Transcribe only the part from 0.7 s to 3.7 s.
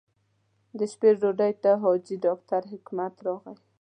د شپې ډوډۍ ته حاجي ډاکټر حکمت راغی.